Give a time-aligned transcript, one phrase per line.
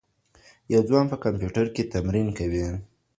[0.73, 2.65] يو ځوان په کمپيوټر کي تمرين کوي.